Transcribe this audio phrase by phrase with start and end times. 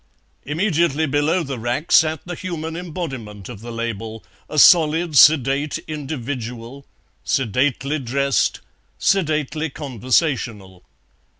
[0.45, 6.87] Immediately below the rack sat the human embodiment of the label, a solid, sedate individual,
[7.23, 8.61] sedately dressed,
[8.97, 10.83] sedately conversational.